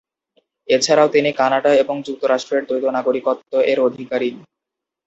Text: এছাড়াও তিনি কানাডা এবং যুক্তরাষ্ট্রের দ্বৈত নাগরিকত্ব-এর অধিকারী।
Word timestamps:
এছাড়াও 0.67 1.07
তিনি 1.07 1.29
কানাডা 1.33 1.71
এবং 1.83 1.95
যুক্তরাষ্ট্রের 2.07 2.63
দ্বৈত 2.67 2.85
নাগরিকত্ব-এর 2.97 3.79
অধিকারী। 3.87 4.29